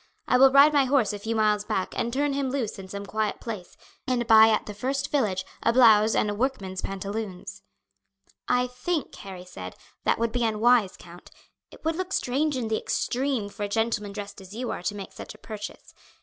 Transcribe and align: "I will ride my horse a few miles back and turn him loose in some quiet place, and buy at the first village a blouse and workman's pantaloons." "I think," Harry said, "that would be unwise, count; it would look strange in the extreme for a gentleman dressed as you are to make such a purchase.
"I 0.27 0.39
will 0.39 0.51
ride 0.51 0.73
my 0.73 0.85
horse 0.85 1.13
a 1.13 1.19
few 1.19 1.35
miles 1.35 1.63
back 1.63 1.93
and 1.95 2.11
turn 2.11 2.33
him 2.33 2.49
loose 2.49 2.79
in 2.79 2.87
some 2.87 3.05
quiet 3.05 3.39
place, 3.39 3.77
and 4.07 4.25
buy 4.25 4.47
at 4.49 4.65
the 4.65 4.73
first 4.73 5.11
village 5.11 5.45
a 5.61 5.71
blouse 5.71 6.15
and 6.15 6.39
workman's 6.39 6.81
pantaloons." 6.81 7.61
"I 8.47 8.65
think," 8.65 9.13
Harry 9.17 9.45
said, 9.45 9.75
"that 10.03 10.17
would 10.17 10.31
be 10.31 10.43
unwise, 10.43 10.97
count; 10.97 11.29
it 11.69 11.85
would 11.85 11.97
look 11.97 12.13
strange 12.13 12.57
in 12.57 12.67
the 12.67 12.79
extreme 12.81 13.47
for 13.47 13.61
a 13.61 13.69
gentleman 13.69 14.11
dressed 14.11 14.41
as 14.41 14.55
you 14.55 14.71
are 14.71 14.81
to 14.81 14.95
make 14.95 15.11
such 15.11 15.35
a 15.35 15.37
purchase. 15.37 15.93